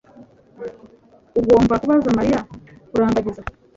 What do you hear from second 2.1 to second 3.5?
Mariya kurambagiza.